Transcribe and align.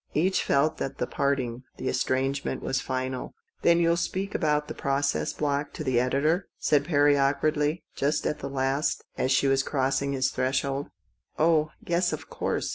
Each 0.15 0.43
felt 0.43 0.77
that 0.79 0.97
the 0.97 1.05
parting 1.05 1.61
was 1.79 2.09
more 2.09 2.19
or 2.19 2.55
less 2.65 2.81
final. 2.81 3.35
"Then 3.61 3.77
you'll 3.79 3.95
speak 3.97 4.33
about 4.33 4.67
that 4.67 4.73
process 4.79 5.31
block 5.31 5.73
to 5.73 5.83
the 5.83 5.99
editor?" 5.99 6.47
said 6.57 6.85
Perry 6.85 7.19
awkwardly, 7.19 7.83
just 7.95 8.25
at 8.25 8.39
the 8.39 8.49
last, 8.49 9.03
as 9.15 9.31
she 9.31 9.45
was 9.47 9.61
crossing 9.61 10.13
his 10.13 10.31
threshold." 10.31 10.87
Oh, 11.37 11.69
yes, 11.85 12.13
of 12.13 12.31
course. 12.31 12.69